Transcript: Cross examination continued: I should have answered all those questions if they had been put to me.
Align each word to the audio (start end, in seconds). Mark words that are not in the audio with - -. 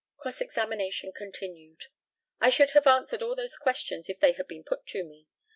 Cross 0.17 0.41
examination 0.41 1.11
continued: 1.11 1.85
I 2.39 2.49
should 2.49 2.71
have 2.71 2.87
answered 2.87 3.21
all 3.21 3.35
those 3.35 3.55
questions 3.55 4.09
if 4.09 4.19
they 4.19 4.31
had 4.31 4.47
been 4.47 4.63
put 4.63 4.87
to 4.87 5.03
me. 5.03 5.27